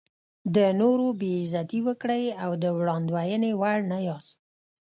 [0.55, 4.37] د نورو بې عزتي وکړئ او د وړاندوینې وړ نه یاست.